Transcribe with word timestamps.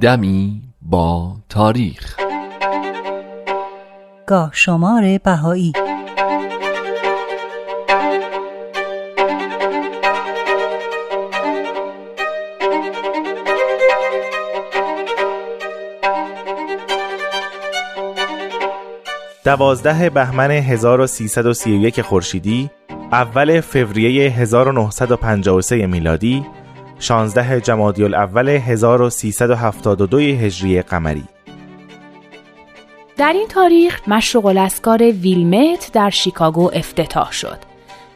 دمی 0.00 0.62
با 0.82 1.36
تاریخ. 1.48 2.16
گاه 4.26 4.50
شمار 4.52 5.18
بهایی. 5.18 5.72
دوازده 19.44 20.10
بهمن 20.10 20.50
1331 20.50 22.02
خورشیدی 22.02 22.70
اول 23.12 23.60
فوریه 23.60 24.30
1953 24.30 25.86
میلادی 25.86 26.46
16 27.02 27.60
جمادی 27.60 28.04
الاول 28.04 28.48
1372 28.48 30.18
هجری 30.18 30.82
قمری 30.82 31.24
در 33.16 33.32
این 33.32 33.48
تاریخ 33.48 34.00
مشروق 34.08 34.46
الاسکار 34.46 35.02
ویلمت 35.02 35.90
در 35.92 36.10
شیکاگو 36.10 36.70
افتتاح 36.74 37.32
شد. 37.32 37.71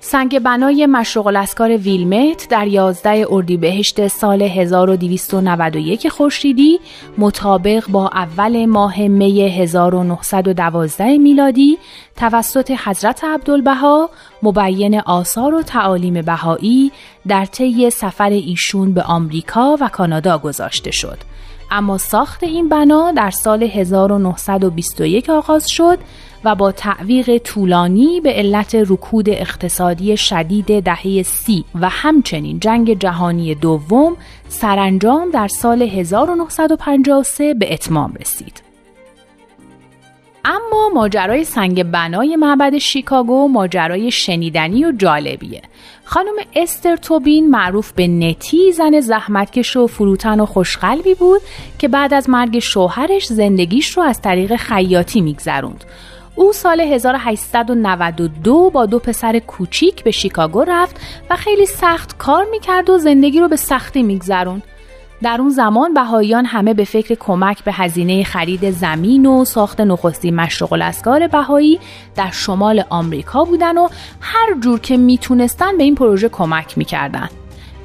سنگ 0.09 0.39
بنای 0.39 0.87
مشروق 0.87 1.27
الاسکار 1.27 1.77
ویلمت 1.77 2.49
در 2.49 2.67
11 2.67 3.27
اردیبهشت 3.31 4.09
سال 4.09 4.43
1291 4.43 6.09
خورشیدی 6.09 6.81
مطابق 7.19 7.89
با 7.89 8.09
اول 8.09 8.67
ماه 8.67 9.03
می 9.09 9.41
1912 9.41 11.19
میلادی 11.19 11.79
توسط 12.17 12.71
حضرت 12.85 13.25
عبدالبها 13.25 14.11
مبین 14.43 15.01
آثار 15.01 15.55
و 15.55 15.63
تعالیم 15.63 16.23
بهایی 16.23 16.93
در 17.29 17.45
طی 17.45 17.91
سفر 17.91 18.31
ایشون 18.31 18.95
به 18.95 19.03
آمریکا 19.03 19.77
و 19.81 19.89
کانادا 19.89 20.39
گذاشته 20.39 20.91
شد. 20.91 21.19
اما 21.71 21.99
ساخت 21.99 22.45
این 22.45 22.69
بنا 22.69 23.13
در 23.13 23.31
سال 23.31 23.63
1921 23.63 25.31
آغاز 25.31 25.67
شد 25.69 25.99
و 26.47 26.55
با 26.55 26.73
تعویق 26.73 27.39
طولانی 27.39 28.21
به 28.21 28.33
علت 28.33 28.75
رکود 28.75 29.31
اقتصادی 29.31 30.17
شدید 30.17 30.81
دهه 30.81 31.23
سی 31.23 31.65
و 31.75 31.89
همچنین 31.89 32.61
جنگ 32.61 32.99
جهانی 32.99 33.55
دوم 33.55 34.17
سرانجام 34.49 35.31
در 35.31 35.49
سال 35.49 35.83
1953 35.83 37.55
به 37.55 37.73
اتمام 37.73 38.15
رسید. 38.21 38.63
اما 40.45 40.91
ماجرای 40.95 41.45
سنگ 41.45 41.83
بنای 41.83 42.37
معبد 42.37 42.79
شیکاگو 42.79 43.49
ماجرای 43.49 44.11
شنیدنی 44.11 44.85
و 44.85 44.93
جالبیه. 44.93 45.63
خانم 46.05 46.35
استر 46.57 46.97
توبین 46.97 47.51
معروف 47.51 47.93
به 47.93 48.07
نتی 48.07 48.73
زن 48.73 49.01
زحمتکش 49.01 49.77
و 49.77 49.87
فروتن 49.87 50.41
و 50.41 50.47
خوشقلبی 50.47 51.15
بود 51.15 51.41
که 51.79 51.89
بعد 51.89 52.15
از 52.15 52.31
مرگ 52.31 52.59
شوهرش 52.59 53.27
زندگیش 53.27 53.89
رو 53.91 54.03
از 54.03 54.21
طریق 54.21 54.57
خیاطی 54.57 55.21
میگذروند. 55.21 55.85
او 56.37 56.53
سال 56.53 56.81
1892 56.81 58.71
با 58.71 58.87
دو 58.87 58.99
پسر 58.99 59.39
کوچیک 59.39 60.05
به 60.05 60.11
شیکاگو 60.11 60.65
رفت 60.65 61.01
و 61.31 61.37
خیلی 61.37 61.67
سخت 61.67 62.19
کار 62.19 62.47
می‌کرد 62.51 62.91
و 62.91 62.99
زندگی 62.99 63.41
رو 63.41 63.49
به 63.49 63.57
سختی 63.57 64.03
میگذروند. 64.03 64.63
در 65.23 65.37
اون 65.41 65.51
زمان 65.51 65.95
بهاییان 65.95 66.45
همه 66.45 66.75
به 66.75 66.85
فکر 66.85 67.15
کمک 67.15 67.65
به 67.65 67.73
هزینه 67.73 68.25
خرید 68.25 68.71
زمین 68.71 69.27
و 69.27 69.45
ساخت 69.45 69.81
نخستی 69.81 70.31
مشرق 70.31 70.73
الاسکار 70.73 71.27
بهایی 71.27 71.81
در 72.17 72.31
شمال 72.31 72.85
آمریکا 72.91 73.45
بودن 73.45 73.79
و 73.79 73.89
هر 74.21 74.55
جور 74.61 74.81
که 74.81 74.97
می‌تونستن 74.97 75.77
به 75.77 75.85
این 75.85 75.95
پروژه 75.95 76.29
کمک 76.29 76.79
می‌کردن. 76.79 77.29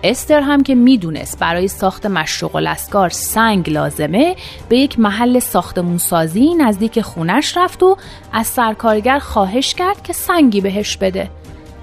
استر 0.04 0.40
هم 0.40 0.64
که 0.64 0.76
می‌دونست 0.76 1.40
برای 1.40 1.68
ساخت 1.68 2.06
مشروق 2.06 2.56
الاسکار 2.56 3.10
سنگ 3.10 3.70
لازمه 3.70 4.36
به 4.70 4.78
یک 4.78 5.00
محل 5.00 5.40
ساختمون 5.40 5.98
سازی 5.98 6.56
نزدیک 6.56 7.02
خونش 7.02 7.58
رفت 7.58 7.84
و 7.84 7.98
از 8.34 8.48
سرکارگر 8.48 9.20
خواهش 9.20 9.74
کرد 9.74 10.04
که 10.04 10.14
سنگی 10.14 10.62
بهش 10.62 10.98
بده. 10.98 11.30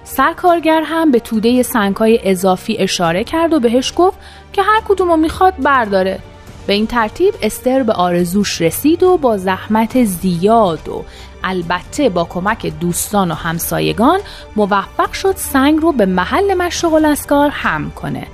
سرکارگر 0.05 0.83
هم 0.85 1.11
به 1.11 1.21
توده 1.21 1.63
سنگهای 1.63 2.21
اضافی 2.23 2.77
اشاره 2.79 3.25
کرد 3.25 3.53
و 3.53 3.61
بهش 3.61 3.93
گفت 3.97 4.19
که 4.53 4.63
هر 4.63 4.81
کدومو 4.89 5.17
می‌خواد 5.17 5.55
برداره 5.63 6.19
به 6.67 6.73
این 6.73 6.87
ترتیب 6.87 7.35
استر 7.43 7.83
به 7.83 7.93
آرزوش 7.93 8.61
رسید 8.61 9.03
و 9.03 9.17
با 9.17 9.37
زحمت 9.37 10.05
زیاد 10.05 10.89
و 10.89 11.05
البته 11.45 12.09
با 12.09 12.25
کمک 12.25 12.67
دوستان 12.67 13.31
و 13.31 13.35
همسایگان 13.35 14.21
موفق 14.57 15.13
شد 15.13 15.35
سنگ 15.37 15.79
رو 15.83 15.93
به 15.93 16.07
محل 16.07 16.55
مشروق 16.55 16.95
الاسکار 16.95 17.51
هم 17.53 17.91
کنه 17.91 18.27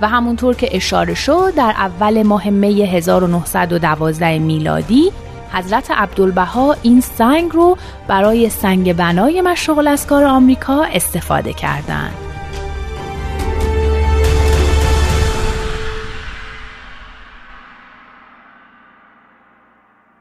و 0.00 0.08
همونطور 0.08 0.54
که 0.54 0.76
اشاره 0.76 1.14
شد 1.14 1.52
در 1.56 1.74
اول 1.78 2.22
ماه 2.22 2.50
می 2.50 2.82
1912 2.82 4.38
میلادی 4.38 5.12
حضرت 5.52 5.90
عبدالبها 5.90 6.76
این 6.82 7.00
سنگ 7.00 7.50
رو 7.52 7.76
برای 8.08 8.48
سنگ 8.48 8.96
بنای 8.96 9.40
مشروق 9.40 9.78
الاسکار 9.78 10.24
آمریکا 10.24 10.84
استفاده 10.84 11.52
کردند. 11.52 12.27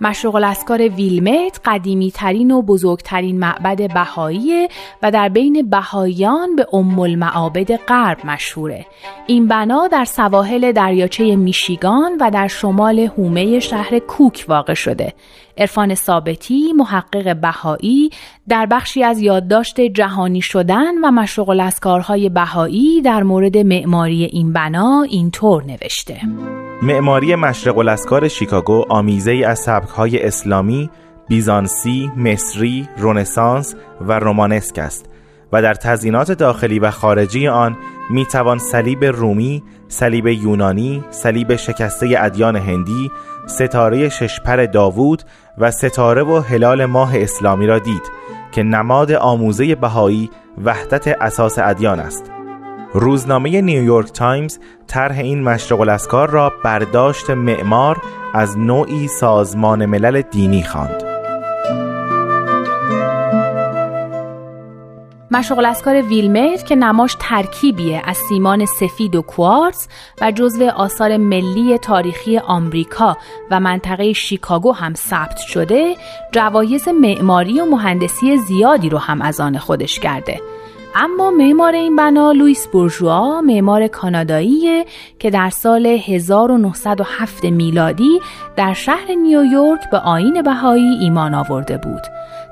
مشروق 0.07 0.35
الاسکار 0.35 0.81
ویلمت 0.81 1.59
قدیمی 1.65 2.11
ترین 2.11 2.51
و 2.51 2.61
بزرگترین 2.61 3.39
معبد 3.39 3.93
بهایی 3.93 4.67
و 5.03 5.11
در 5.11 5.29
بین 5.29 5.69
بهاییان 5.69 6.55
به 6.55 6.67
ام 6.73 6.99
المعابد 6.99 7.75
غرب 7.75 8.25
مشهوره. 8.25 8.85
این 9.27 9.47
بنا 9.47 9.87
در 9.87 10.05
سواحل 10.05 10.71
دریاچه 10.71 11.35
میشیگان 11.35 12.17
و 12.21 12.31
در 12.31 12.47
شمال 12.47 12.99
هومه 12.99 13.59
شهر 13.59 13.99
کوک 13.99 14.45
واقع 14.47 14.73
شده. 14.73 15.13
عرفان 15.57 15.95
ثابتی 15.95 16.73
محقق 16.73 17.35
بهایی 17.35 18.09
در 18.47 18.65
بخشی 18.65 19.03
از 19.03 19.21
یادداشت 19.21 19.81
جهانی 19.81 20.41
شدن 20.41 20.97
و 21.03 21.11
مشروق 21.11 21.49
الاسکارهای 21.49 22.29
بهایی 22.29 23.01
در 23.01 23.23
مورد 23.23 23.57
معماری 23.57 24.23
این 24.23 24.53
بنا 24.53 25.05
اینطور 25.09 25.63
نوشته. 25.63 26.21
معماری 26.81 27.35
مشرق 27.35 27.77
الاسکار 27.77 28.27
شیکاگو 28.27 28.85
آمیزه 28.89 29.31
ای 29.31 29.43
از 29.43 29.59
سبکهای 29.59 30.23
اسلامی، 30.23 30.89
بیزانسی، 31.27 32.11
مصری، 32.17 32.89
رونسانس 32.97 33.75
و 34.01 34.19
رومانسک 34.19 34.77
است 34.79 35.16
و 35.51 35.61
در 35.61 35.73
تزینات 35.73 36.31
داخلی 36.31 36.79
و 36.79 36.91
خارجی 36.91 37.47
آن 37.47 37.77
می 38.09 38.25
توان 38.25 38.57
صلیب 38.57 39.03
رومی، 39.05 39.63
صلیب 39.87 40.27
یونانی، 40.27 41.03
صلیب 41.09 41.55
شکسته 41.55 42.15
ادیان 42.17 42.55
هندی، 42.55 43.11
ستاره 43.47 44.09
ششپر 44.09 44.65
داوود 44.65 45.23
و 45.57 45.71
ستاره 45.71 46.23
و 46.23 46.39
هلال 46.39 46.85
ماه 46.85 47.11
اسلامی 47.17 47.67
را 47.67 47.79
دید 47.79 48.11
که 48.51 48.63
نماد 48.63 49.11
آموزه 49.11 49.75
بهایی 49.75 50.29
وحدت 50.65 51.07
اساس 51.07 51.59
ادیان 51.59 51.99
است. 51.99 52.31
روزنامه 52.93 53.61
نیویورک 53.61 54.11
تایمز 54.11 54.57
طرح 54.87 55.19
این 55.19 55.43
مشرق 55.43 55.79
الاذکار 55.79 56.29
را 56.29 56.53
برداشت 56.63 57.29
معمار 57.29 57.97
از 58.33 58.57
نوعی 58.57 59.07
سازمان 59.07 59.85
ملل 59.85 60.21
دینی 60.21 60.63
خواند. 60.63 61.06
مشرق 65.31 65.65
الاذکار 65.65 66.01
ویلمت 66.01 66.65
که 66.65 66.75
نماش 66.75 67.15
ترکیبیه 67.19 68.01
از 68.05 68.17
سیمان 68.17 68.65
سفید 68.65 69.15
و 69.15 69.21
کوارتز 69.21 69.87
و 70.21 70.31
جزو 70.31 70.69
آثار 70.69 71.17
ملی 71.17 71.77
تاریخی 71.77 72.37
آمریکا 72.37 73.17
و 73.51 73.59
منطقه 73.59 74.13
شیکاگو 74.13 74.71
هم 74.71 74.93
ثبت 74.93 75.37
شده 75.37 75.95
جوایز 76.31 76.87
معماری 76.87 77.61
و 77.61 77.65
مهندسی 77.65 78.37
زیادی 78.37 78.89
رو 78.89 78.97
هم 78.97 79.21
از 79.21 79.39
آن 79.39 79.57
خودش 79.57 79.99
کرده. 79.99 80.41
اما 80.95 81.31
معمار 81.31 81.73
این 81.73 81.95
بنا 81.95 82.31
لوئیس 82.31 82.67
بورژوا 82.67 83.41
معمار 83.41 83.87
کانادایی 83.87 84.85
که 85.19 85.29
در 85.29 85.49
سال 85.49 85.85
1907 85.85 87.45
میلادی 87.45 88.19
در 88.55 88.73
شهر 88.73 89.11
نیویورک 89.11 89.89
به 89.91 89.97
آین 89.97 90.41
بهایی 90.41 90.97
ایمان 91.01 91.33
آورده 91.33 91.77
بود. 91.77 92.01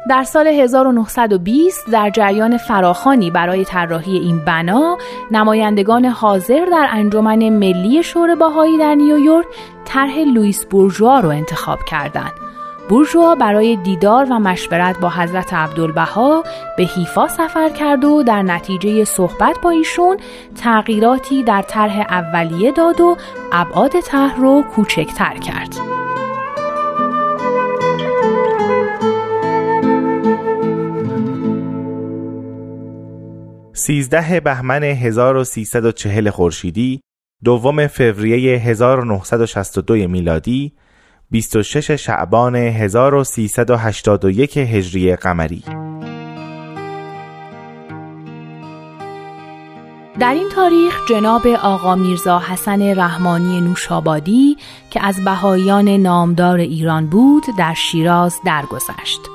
در 0.10 0.24
سال 0.24 0.48
1920 0.48 1.92
در 1.92 2.10
جریان 2.10 2.58
فراخانی 2.58 3.32
برای 3.32 3.66
طراحی 3.66 4.18
این 4.18 4.40
بنا 4.46 4.98
نمایندگان 5.32 6.06
حاضر 6.06 6.66
در 6.72 6.88
انجمن 6.92 7.50
ملی 7.50 8.04
شور 8.04 8.36
بهایی 8.36 8.78
در 8.78 8.96
نیویورک 8.96 9.46
طرح 9.86 10.20
لوئیس 10.20 10.66
بورژوا 10.66 11.20
رو 11.20 11.30
انتخاب 11.30 11.80
کردند 11.88 12.32
بورژوا 12.90 13.36
برای 13.36 13.76
دیدار 13.76 14.28
و 14.32 14.40
مشورت 14.40 15.00
با 15.00 15.10
حضرت 15.10 15.54
عبدالبها 15.54 16.44
به 16.78 16.84
حیفا 16.84 17.28
سفر 17.28 17.70
کرد 17.70 18.06
و 18.06 18.24
در 18.24 18.42
نتیجه 18.42 19.04
صحبت 19.04 19.56
با 19.64 19.70
ایشون 19.70 20.18
تغییراتی 20.56 21.44
در 21.44 21.62
طرح 21.62 22.06
اولیه 22.10 22.72
داد 22.72 23.02
و 23.02 23.18
ابعاد 23.52 24.00
طرح 24.00 24.40
رو 24.40 24.64
کوچکتر 24.76 25.38
کرد. 25.38 25.95
سیزده 33.78 34.40
بهمن 34.40 34.84
1340 34.84 36.30
خورشیدی 36.30 37.02
دوم 37.44 37.88
فوریه 37.88 38.60
1962 38.60 39.94
میلادی 39.94 40.74
26 41.32 41.92
شعبان 41.92 42.56
1381 42.56 44.58
هجری 44.58 45.16
قمری 45.16 45.64
در 50.20 50.34
این 50.34 50.50
تاریخ 50.50 51.10
جناب 51.10 51.48
آقا 51.48 51.96
میرزا 51.96 52.40
حسن 52.40 52.82
رحمانی 52.82 53.62
نوشابادی 53.62 54.58
که 54.90 55.06
از 55.06 55.26
بهاییان 55.26 55.90
نامدار 55.90 56.60
ایران 56.60 57.10
بود 57.10 57.44
در 57.58 57.74
شیراز 57.74 58.36
درگذشت. 58.46 59.35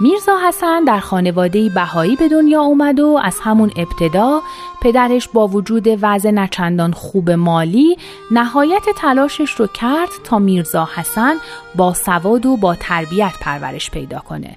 میرزا 0.00 0.38
حسن 0.48 0.84
در 0.84 1.00
خانواده 1.00 1.68
بهایی 1.68 2.16
به 2.16 2.28
دنیا 2.28 2.62
اومد 2.62 3.00
و 3.00 3.20
از 3.22 3.40
همون 3.40 3.70
ابتدا 3.76 4.42
پدرش 4.82 5.28
با 5.28 5.46
وجود 5.46 5.86
وضع 6.02 6.30
نچندان 6.30 6.92
خوب 6.92 7.30
مالی 7.30 7.96
نهایت 8.30 8.82
تلاشش 8.96 9.50
رو 9.50 9.66
کرد 9.66 10.08
تا 10.24 10.38
میرزا 10.38 10.88
حسن 10.94 11.36
با 11.74 11.94
سواد 11.94 12.46
و 12.46 12.56
با 12.56 12.74
تربیت 12.74 13.32
پرورش 13.40 13.90
پیدا 13.90 14.18
کنه. 14.18 14.56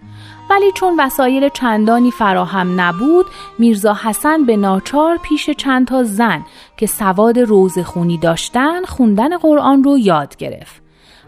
ولی 0.49 0.71
چون 0.71 0.99
وسایل 0.99 1.49
چندانی 1.49 2.11
فراهم 2.11 2.81
نبود 2.81 3.25
میرزا 3.59 3.93
حسن 3.93 4.45
به 4.45 4.57
ناچار 4.57 5.17
پیش 5.17 5.49
چند 5.49 5.87
تا 5.87 6.03
زن 6.03 6.45
که 6.77 6.87
سواد 6.87 7.39
روزخونی 7.39 8.17
داشتن 8.17 8.83
خوندن 8.83 9.37
قرآن 9.37 9.83
رو 9.83 9.97
یاد 9.97 10.35
گرفت. 10.35 10.84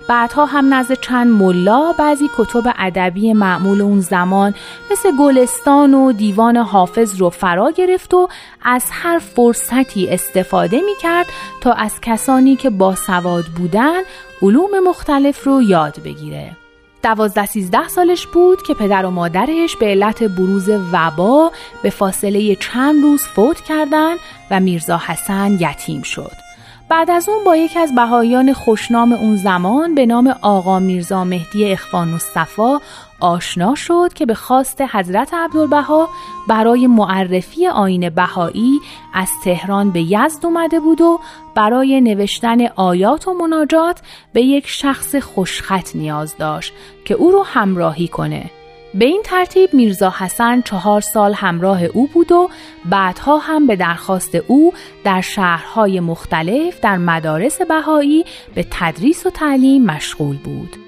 بعدها 0.08 0.46
هم 0.46 0.74
نزد 0.74 1.00
چند 1.02 1.28
ملا 1.28 1.94
بعضی 1.94 2.30
کتب 2.38 2.74
ادبی 2.78 3.34
معمول 3.34 3.82
اون 3.82 4.00
زمان 4.00 4.54
مثل 4.92 5.18
گلستان 5.20 5.94
و 5.94 6.12
دیوان 6.12 6.58
حافظ 6.58 7.22
رو 7.22 7.30
فرا 7.30 7.72
گرفت 7.72 8.14
و 8.14 8.28
از 8.64 8.84
هر 8.92 9.20
فرصتی 9.20 10.10
استفاده 10.10 10.78
می 10.78 10.96
کرد 11.02 11.26
تا 11.62 11.72
از 11.72 12.02
کسانی 12.02 12.56
که 12.56 12.70
با 12.70 12.96
سواد 12.96 13.46
بودن 13.46 14.02
علوم 14.42 14.80
مختلف 14.88 15.44
رو 15.44 15.62
یاد 15.62 16.00
بگیره. 16.06 16.52
دوازده 17.04 17.46
سیزده 17.46 17.88
سالش 17.88 18.28
بود 18.28 18.62
که 18.62 18.74
پدر 18.74 19.06
و 19.06 19.12
مادرش 19.12 19.76
به 19.76 19.86
علت 19.86 20.24
بروز 20.24 20.70
وبا 20.92 21.52
به 21.84 21.90
فاصله 21.90 22.56
چند 22.56 23.04
روز 23.04 23.22
فوت 23.22 23.62
کردند 23.62 24.20
و 24.52 24.60
میرزا 24.60 24.98
حسن 24.98 25.58
یتیم 25.60 26.02
شد. 26.02 26.47
بعد 26.90 27.12
از 27.12 27.30
اون 27.30 27.44
با 27.44 27.56
یکی 27.56 27.80
از 27.80 27.96
بهایان 27.96 28.54
خوشنام 28.54 29.12
اون 29.12 29.36
زمان 29.36 29.96
به 29.96 30.06
نام 30.06 30.36
آقا 30.42 30.80
میرزا 30.80 31.24
مهدی 31.24 31.72
اخوان 31.72 32.08
مصطفی 32.08 32.78
آشنا 33.20 33.76
شد 33.76 34.14
که 34.16 34.26
به 34.26 34.34
خواست 34.34 34.82
حضرت 34.82 35.34
عبدالبها 35.34 36.10
برای 36.48 36.88
معرفی 36.88 37.68
آین 37.68 38.10
بهایی 38.10 38.80
از 39.14 39.30
تهران 39.44 39.92
به 39.92 40.02
یزد 40.02 40.46
اومده 40.46 40.80
بود 40.80 41.02
و 41.02 41.20
برای 41.56 42.02
نوشتن 42.02 42.68
آیات 42.68 43.28
و 43.28 43.34
مناجات 43.34 44.02
به 44.34 44.42
یک 44.42 44.68
شخص 44.68 45.16
خوشخط 45.16 45.96
نیاز 45.96 46.38
داشت 46.38 46.74
که 47.06 47.14
او 47.14 47.32
رو 47.32 47.44
همراهی 47.44 48.08
کنه. 48.08 48.50
به 48.98 49.06
این 49.06 49.22
ترتیب 49.26 49.74
میرزا 49.74 50.14
حسن 50.20 50.62
چهار 50.62 51.02
سال 51.02 51.34
همراه 51.34 51.84
او 51.84 52.08
بود 52.08 52.32
و 52.32 52.50
بعدها 52.86 53.38
هم 53.38 53.68
به 53.68 53.76
درخواست 53.76 54.36
او 54.36 54.74
در 55.04 55.22
شهرهای 55.22 56.00
مختلف 56.00 56.80
در 56.82 56.98
مدارس 56.98 57.62
بهایی 57.62 58.26
به 58.56 58.66
تدریس 58.72 59.26
و 59.26 59.30
تعلیم 59.30 59.86
مشغول 59.86 60.38
بود. 60.38 60.87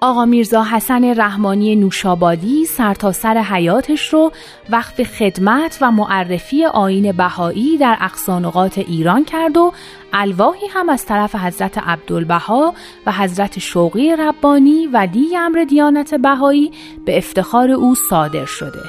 آقا 0.00 0.24
میرزا 0.24 0.62
حسن 0.64 1.20
رحمانی 1.20 1.76
نوشابادی 1.76 2.64
سرتاسر 2.64 3.34
سر 3.34 3.54
حیاتش 3.54 4.08
رو 4.08 4.32
وقف 4.70 5.02
خدمت 5.02 5.78
و 5.80 5.90
معرفی 5.90 6.64
آین 6.64 7.12
بهایی 7.12 7.78
در 7.78 7.96
اقصانقات 8.00 8.78
ایران 8.78 9.24
کرد 9.24 9.56
و 9.56 9.72
الواحی 10.12 10.66
هم 10.66 10.88
از 10.88 11.06
طرف 11.06 11.34
حضرت 11.34 11.78
عبدالبها 11.78 12.74
و 13.06 13.12
حضرت 13.12 13.58
شوقی 13.58 14.16
ربانی 14.16 14.86
و 14.86 15.06
دی 15.12 15.36
امر 15.36 15.64
دیانت 15.68 16.14
بهایی 16.14 16.70
به 17.06 17.18
افتخار 17.18 17.70
او 17.70 17.94
صادر 17.94 18.44
شده. 18.44 18.82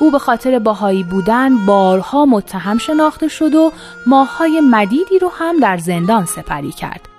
او 0.00 0.10
به 0.10 0.18
خاطر 0.18 0.58
باهایی 0.58 1.02
بودن 1.02 1.66
بارها 1.66 2.26
متهم 2.26 2.78
شناخته 2.78 3.28
شد 3.28 3.54
و 3.54 3.72
ماههای 4.06 4.60
مدیدی 4.60 5.18
رو 5.18 5.28
هم 5.38 5.60
در 5.60 5.76
زندان 5.76 6.24
سپری 6.24 6.72
کرد. 6.72 7.13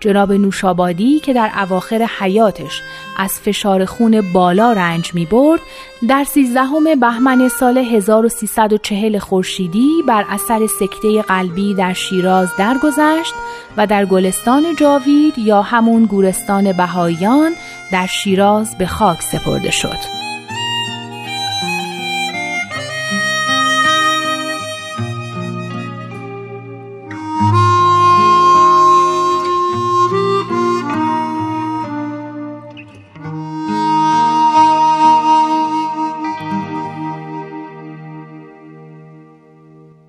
جناب 0.00 0.32
نوشابادی 0.32 1.20
که 1.20 1.32
در 1.32 1.50
اواخر 1.56 2.08
حیاتش 2.18 2.82
از 3.16 3.40
فشار 3.40 3.84
خون 3.84 4.32
بالا 4.32 4.72
رنج 4.72 5.14
می 5.14 5.26
برد 5.26 5.60
در 6.08 6.24
سیزدهم 6.24 7.00
بهمن 7.00 7.48
سال 7.48 7.78
1340 7.78 9.18
خورشیدی 9.18 9.90
بر 10.08 10.24
اثر 10.28 10.66
سکته 10.66 11.22
قلبی 11.22 11.74
در 11.74 11.92
شیراز 11.92 12.48
درگذشت 12.58 13.34
و 13.76 13.86
در 13.86 14.04
گلستان 14.04 14.76
جاوید 14.76 15.38
یا 15.38 15.62
همون 15.62 16.04
گورستان 16.04 16.72
بهاییان 16.72 17.52
در 17.92 18.06
شیراز 18.06 18.78
به 18.78 18.86
خاک 18.86 19.22
سپرده 19.22 19.70
شد. 19.70 20.29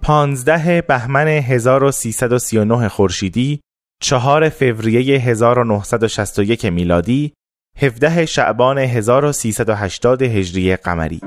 پانزده 0.02 0.82
بهمن 0.82 1.28
1339 1.28 2.90
خورشیدی، 2.90 3.62
چهار 4.02 4.50
فوریه 4.50 5.20
1961 5.20 6.66
میلادی، 6.66 7.34
17 7.78 8.26
شعبان 8.26 8.78
1380 8.78 10.22
هجری 10.22 10.76
قمری 10.76 11.22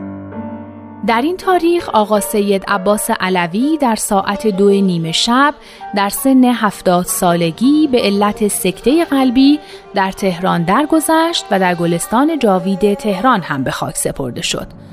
در 1.07 1.23
این 1.23 1.37
تاریخ 1.37 1.89
آقا 1.89 2.21
سید 2.21 2.65
عباس 2.69 3.11
علوی 3.21 3.79
در 3.81 3.95
ساعت 3.95 4.47
دو 4.47 4.71
نیمه 4.71 5.13
شب 5.13 5.55
در 5.97 6.09
سن 6.09 6.45
هفتاد 6.45 7.07
سالگی 7.07 7.89
به 7.93 8.01
علت 8.01 8.49
سکته 8.49 9.05
قلبی 9.05 9.59
در 9.95 10.13
تهران 10.13 10.65
درگذشت 10.65 11.45
و 11.51 11.59
در 11.59 11.75
گلستان 11.75 12.39
جاوید 12.39 12.95
تهران 12.95 13.41
هم 13.41 13.65
به 13.65 13.71
خاک 13.71 13.97
سپرده 13.97 14.43
شد. 14.43 14.84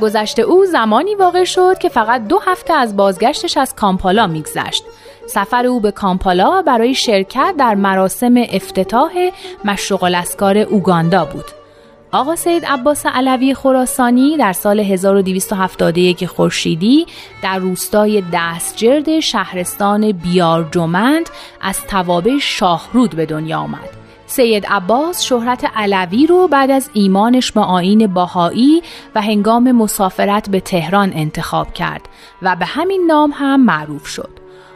گذشته 0.00 0.42
او 0.42 0.66
زمانی 0.66 1.14
واقع 1.14 1.44
شد 1.44 1.78
که 1.78 1.88
فقط 1.88 2.26
دو 2.26 2.38
هفته 2.46 2.74
از 2.74 2.96
بازگشتش 2.96 3.56
از 3.56 3.74
کامپالا 3.74 4.26
میگذشت. 4.26 4.84
سفر 5.26 5.66
او 5.66 5.80
به 5.80 5.90
کامپالا 5.90 6.62
برای 6.62 6.94
شرکت 6.94 7.54
در 7.58 7.74
مراسم 7.74 8.34
افتتاح 8.36 9.30
مشروق 9.64 10.02
الاسکار 10.02 10.58
اوگاندا 10.58 11.24
بود. 11.24 11.44
آقا 12.12 12.36
سید 12.36 12.66
عباس 12.66 13.06
علوی 13.06 13.54
خراسانی 13.54 14.36
در 14.36 14.52
سال 14.52 14.80
1271 14.80 16.26
خورشیدی 16.26 17.06
در 17.42 17.58
روستای 17.58 18.22
دستجرد 18.32 19.20
شهرستان 19.20 20.12
بیارجمند 20.12 21.30
از 21.60 21.86
توابع 21.86 22.38
شاهرود 22.38 23.14
به 23.16 23.26
دنیا 23.26 23.58
آمد. 23.58 24.03
سید 24.36 24.66
عباس 24.66 25.22
شهرت 25.22 25.64
علوی 25.76 26.26
رو 26.26 26.48
بعد 26.48 26.70
از 26.70 26.90
ایمانش 26.92 27.52
به 27.52 27.60
آین 27.60 28.06
باهایی 28.06 28.82
و 29.14 29.22
هنگام 29.22 29.72
مسافرت 29.72 30.50
به 30.50 30.60
تهران 30.60 31.12
انتخاب 31.14 31.72
کرد 31.72 32.08
و 32.42 32.56
به 32.56 32.64
همین 32.64 33.04
نام 33.06 33.32
هم 33.34 33.64
معروف 33.64 34.06
شد. 34.06 34.30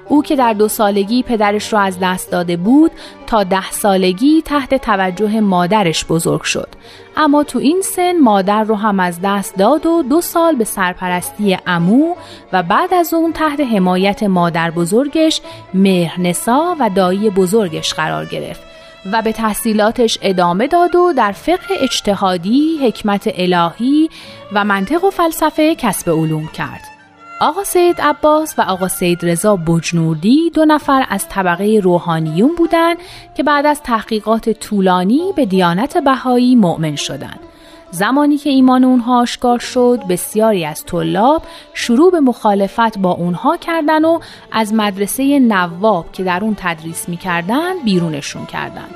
او 0.09 0.23
که 0.23 0.37
در 0.37 0.53
دو 0.53 0.69
سالگی 0.69 1.23
پدرش 1.23 1.73
را 1.73 1.81
از 1.81 1.99
دست 2.03 2.31
داده 2.31 2.57
بود 2.57 2.91
تا 3.27 3.45
ده 3.45 3.71
سالگی 3.71 4.43
تحت 4.43 4.75
توجه 4.75 5.41
مادرش 5.41 6.05
بزرگ 6.07 6.43
شد 6.43 6.69
اما 7.17 7.45
تو 7.45 7.59
این 7.59 7.81
سن 7.83 8.19
مادر 8.19 8.65
رو 8.65 8.75
هم 8.75 9.01
از 9.01 9.19
دست 9.25 9.57
داد 9.57 9.87
و 9.87 10.03
دو 10.03 10.21
سال 10.21 10.57
به 10.57 10.65
سرپرستی 10.65 11.59
امو 11.67 12.15
و 12.53 12.63
بعد 12.63 12.95
از 12.95 13.15
اون 13.15 13.33
تحت 13.33 13.61
حمایت 13.61 14.23
مادر 14.23 14.71
بزرگش 14.71 15.41
مهرنسا 15.75 16.77
و 16.81 16.91
دایی 16.91 17.31
بزرگش 17.31 17.95
قرار 17.95 18.27
گرفت 18.27 18.68
و 19.13 19.23
به 19.23 19.33
تحصیلاتش 19.33 20.19
ادامه 20.23 20.67
داد 20.67 20.97
و 20.97 21.13
در 21.13 21.33
فقه 21.33 21.75
اجتهادی، 21.81 22.79
حکمت 22.83 23.33
الهی 23.35 24.11
و 24.53 24.65
منطق 24.65 25.05
و 25.05 25.11
فلسفه 25.11 25.75
کسب 25.75 26.11
علوم 26.11 26.49
کرد. 26.49 26.81
آقا 27.41 27.65
سید 27.65 28.01
عباس 28.01 28.55
و 28.59 28.63
آقا 28.63 28.89
سید 28.89 29.19
رضا 29.23 29.57
بجنوردی 29.57 30.51
دو 30.55 30.65
نفر 30.65 31.07
از 31.09 31.29
طبقه 31.29 31.81
روحانیون 31.83 32.55
بودند 32.59 32.97
که 33.37 33.43
بعد 33.43 33.67
از 33.67 33.83
تحقیقات 33.83 34.51
طولانی 34.51 35.33
به 35.37 35.47
دیانت 35.47 35.97
بهایی 35.99 36.57
مؤمن 36.57 36.97
شدند. 36.97 37.41
زمانی 37.91 38.39
که 38.39 38.51
ایمان 38.51 38.85
اونها 38.85 39.21
آشکار 39.21 39.59
شد 39.59 40.01
بسیاری 40.09 40.65
از 40.65 40.85
طلاب 40.85 41.43
شروع 41.75 42.13
به 42.13 42.21
مخالفت 42.21 42.99
با 42.99 43.11
اونها 43.11 43.57
کردن 43.57 44.05
و 44.05 44.21
از 44.53 44.75
مدرسه 44.75 45.39
نواب 45.39 46.13
که 46.13 46.25
در 46.25 46.45
اون 46.45 46.57
تدریس 46.59 47.09
می‌کردن 47.09 47.79
بیرونشون 47.85 48.47
کردند. 48.47 48.95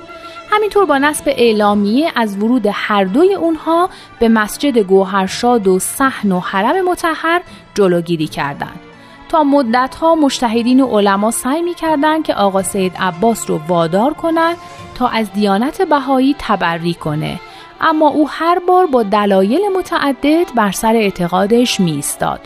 همینطور 0.51 0.85
با 0.85 0.99
نصب 0.99 1.25
اعلامیه 1.27 2.13
از 2.17 2.37
ورود 2.37 2.67
هر 2.73 3.05
دوی 3.05 3.35
اونها 3.35 3.89
به 4.21 4.29
مسجد 4.29 4.79
گوهرشاد 4.79 5.67
و 5.67 5.79
صحن 5.79 6.33
و 6.33 6.41
حرم 6.41 6.89
متحر 6.89 7.41
جلوگیری 7.75 8.27
کردند. 8.27 8.81
تا 9.29 9.45
مدتها 9.45 10.15
مشتهدین 10.15 10.81
و 10.81 10.87
علما 10.87 11.31
سعی 11.31 11.63
می‌کردند 11.63 12.25
که 12.25 12.35
آقا 12.35 12.63
سید 12.63 12.93
عباس 12.99 13.51
رو 13.51 13.61
وادار 13.69 14.15
کنند 14.15 14.57
تا 14.95 15.09
از 15.09 15.33
دیانت 15.33 15.83
بهایی 15.83 16.37
تبری 16.39 16.95
کنه 16.95 17.41
اما 17.83 18.09
او 18.09 18.29
هر 18.29 18.59
بار 18.59 18.87
با 18.87 19.03
دلایل 19.03 19.61
متعدد 19.77 20.55
بر 20.55 20.71
سر 20.71 20.95
اعتقادش 20.97 21.81
میستاد 21.81 22.41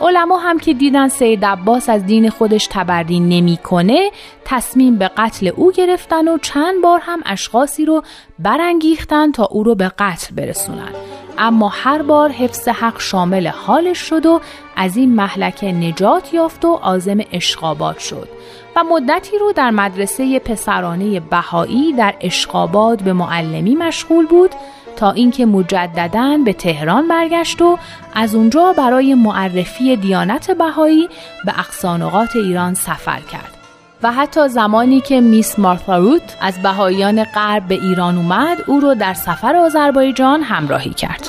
علما 0.00 0.38
هم 0.38 0.58
که 0.58 0.74
دیدن 0.74 1.08
سید 1.08 1.44
عباس 1.44 1.88
از 1.88 2.06
دین 2.06 2.30
خودش 2.30 2.68
تبری 2.70 3.20
نمی‌کنه 3.20 4.10
تصمیم 4.44 4.96
به 4.96 5.10
قتل 5.16 5.46
او 5.56 5.72
گرفتن 5.72 6.28
و 6.28 6.38
چند 6.38 6.82
بار 6.82 7.00
هم 7.02 7.20
اشخاصی 7.26 7.84
رو 7.84 8.02
برانگیختن 8.38 9.32
تا 9.32 9.44
او 9.44 9.62
رو 9.62 9.74
به 9.74 9.88
قتل 9.98 10.34
برسونن. 10.34 10.92
اما 11.38 11.68
هر 11.68 12.02
بار 12.02 12.30
حفظ 12.30 12.68
حق 12.68 13.00
شامل 13.00 13.46
حالش 13.46 13.98
شد 13.98 14.26
و 14.26 14.40
از 14.76 14.96
این 14.96 15.14
محلکه 15.14 15.72
نجات 15.72 16.34
یافت 16.34 16.64
و 16.64 16.74
عازم 16.74 17.18
اشقابات 17.32 17.98
شد. 17.98 18.28
و 18.76 18.84
مدتی 18.84 19.38
رو 19.38 19.52
در 19.52 19.70
مدرسه 19.70 20.38
پسرانه 20.38 21.20
بهایی 21.20 21.92
در 21.92 22.14
اشقاباد 22.20 23.02
به 23.02 23.12
معلمی 23.12 23.74
مشغول 23.74 24.26
بود 24.26 24.50
تا 24.96 25.10
اینکه 25.10 25.46
مجددا 25.46 26.38
به 26.44 26.52
تهران 26.52 27.08
برگشت 27.08 27.62
و 27.62 27.78
از 28.14 28.34
اونجا 28.34 28.72
برای 28.72 29.14
معرفی 29.14 29.96
دیانت 29.96 30.50
بهایی 30.50 31.08
به 31.44 31.58
اقصانقات 31.58 32.36
ایران 32.36 32.74
سفر 32.74 33.20
کرد 33.20 33.58
و 34.02 34.12
حتی 34.12 34.48
زمانی 34.48 35.00
که 35.00 35.20
میس 35.20 35.58
مارتاروت 35.58 36.36
از 36.40 36.62
بهاییان 36.62 37.24
غرب 37.24 37.68
به 37.68 37.74
ایران 37.74 38.16
اومد 38.16 38.58
او 38.66 38.80
رو 38.80 38.94
در 38.94 39.14
سفر 39.14 39.56
آذربایجان 39.56 40.42
همراهی 40.42 40.90
کرد. 40.90 41.28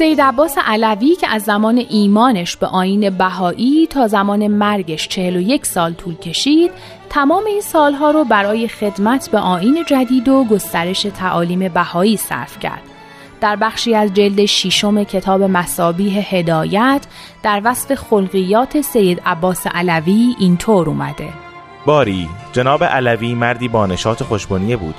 سید 0.00 0.20
عباس 0.20 0.58
علوی 0.66 1.16
که 1.16 1.28
از 1.30 1.42
زمان 1.42 1.84
ایمانش 1.88 2.56
به 2.56 2.66
آین 2.66 3.10
بهایی 3.10 3.86
تا 3.86 4.06
زمان 4.06 4.46
مرگش 4.46 5.08
41 5.08 5.66
سال 5.66 5.92
طول 5.92 6.14
کشید 6.14 6.70
تمام 7.10 7.46
این 7.46 7.60
سالها 7.60 8.10
رو 8.10 8.24
برای 8.24 8.68
خدمت 8.68 9.30
به 9.30 9.38
آین 9.38 9.84
جدید 9.86 10.28
و 10.28 10.44
گسترش 10.44 11.02
تعالیم 11.02 11.68
بهایی 11.68 12.16
صرف 12.16 12.58
کرد. 12.58 12.82
در 13.40 13.56
بخشی 13.56 13.94
از 13.94 14.14
جلد 14.14 14.44
شیشم 14.44 15.04
کتاب 15.04 15.42
مسابیح 15.42 16.36
هدایت 16.36 17.06
در 17.42 17.60
وصف 17.64 17.94
خلقیات 17.94 18.80
سید 18.80 19.22
عباس 19.26 19.66
علوی 19.66 20.34
اینطور 20.38 20.88
اومده. 20.88 21.28
باری 21.86 22.28
جناب 22.52 22.84
علوی 22.84 23.34
مردی 23.34 23.68
با 23.68 23.86
نشاط 23.86 24.22
خوشبنیه 24.22 24.76
بود. 24.76 24.94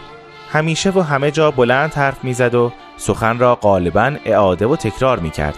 همیشه 0.52 0.90
و 0.90 1.00
همه 1.02 1.32
جا 1.32 1.52
بلند 1.52 1.94
حرف 1.94 2.24
می‌زد 2.24 2.56
و 2.56 2.72
سخن 3.02 3.40
را 3.40 3.56
غالبا 3.56 4.16
اعاده 4.26 4.68
و 4.68 4.76
تکرار 4.76 5.20
می 5.20 5.30
کرد. 5.30 5.58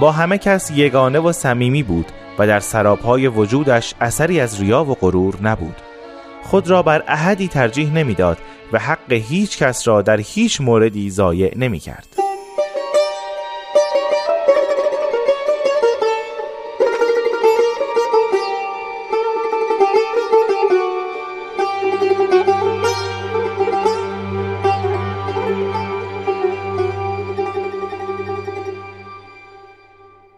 با 0.00 0.12
همه 0.12 0.38
کس 0.38 0.70
یگانه 0.70 1.18
و 1.18 1.32
صمیمی 1.32 1.82
بود 1.82 2.06
و 2.38 2.46
در 2.46 2.60
سرابهای 2.60 3.28
وجودش 3.28 3.94
اثری 4.00 4.40
از 4.40 4.60
ریا 4.60 4.84
و 4.84 4.94
غرور 4.94 5.34
نبود. 5.42 5.76
خود 6.42 6.70
را 6.70 6.82
بر 6.82 7.04
احدی 7.08 7.48
ترجیح 7.48 7.92
نمی‌داد 7.92 8.38
و 8.72 8.78
حق 8.78 9.12
هیچ 9.12 9.58
کس 9.58 9.88
را 9.88 10.02
در 10.02 10.20
هیچ 10.20 10.60
موردی 10.60 11.10
ضایع 11.10 11.58
نمی 11.58 11.78
کرد. 11.78 12.21